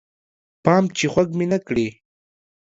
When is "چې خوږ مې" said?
0.97-1.45